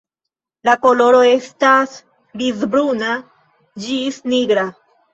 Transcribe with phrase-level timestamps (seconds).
[0.69, 1.95] La koloro estas
[2.41, 3.15] grizbruna
[3.87, 4.69] ĝis nigra.